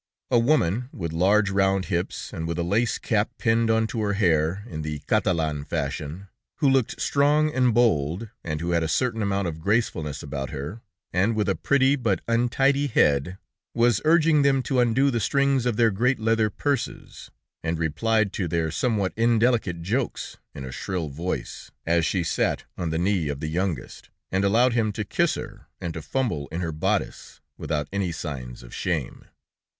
A 0.31 0.39
woman 0.39 0.89
with 0.91 1.13
large 1.13 1.51
round 1.51 1.85
hips, 1.85 2.33
and 2.33 2.47
with 2.47 2.57
a 2.57 2.63
lace 2.63 2.97
cap 2.97 3.29
pinned 3.37 3.69
onto 3.69 3.99
her 4.01 4.13
hair, 4.13 4.63
in 4.65 4.81
the 4.81 4.97
Catalan 5.07 5.63
fashion, 5.63 6.27
who 6.55 6.67
looked 6.67 6.99
strong 6.99 7.53
and 7.53 7.71
bold, 7.71 8.27
and 8.43 8.61
who 8.61 8.71
had 8.71 8.81
a 8.81 8.87
certain 8.87 9.21
amount 9.21 9.47
of 9.47 9.59
gracefulness 9.61 10.23
about 10.23 10.49
her, 10.49 10.81
and 11.13 11.35
with 11.35 11.47
a 11.47 11.53
pretty, 11.55 11.95
but 11.95 12.19
untidy 12.27 12.87
head, 12.87 13.37
was 13.75 14.01
urging 14.03 14.41
them 14.41 14.63
to 14.63 14.79
undo 14.79 15.11
the 15.11 15.19
strings 15.19 15.67
of 15.67 15.77
their 15.77 15.91
great 15.91 16.19
leather 16.19 16.49
purses, 16.49 17.29
and 17.61 17.77
replied 17.77 18.33
to 18.33 18.47
their 18.47 18.71
somewhat 18.71 19.13
indelicate 19.15 19.83
jokes 19.83 20.37
in 20.55 20.65
a 20.65 20.71
shrill 20.71 21.09
voice, 21.09 21.69
as 21.85 22.07
she 22.07 22.23
sat 22.23 22.63
on 22.75 22.89
the 22.89 22.97
knee 22.97 23.27
of 23.29 23.39
the 23.39 23.49
youngest, 23.49 24.09
and 24.31 24.43
allowed 24.43 24.73
him 24.73 24.91
to 24.91 25.05
kiss 25.05 25.35
her 25.35 25.67
and 25.79 25.93
to 25.93 26.01
fumble 26.01 26.47
in 26.47 26.59
her 26.61 26.71
bodice, 26.71 27.39
without 27.55 27.87
any 27.93 28.11
signs 28.11 28.63
of 28.63 28.73
shame. 28.73 29.25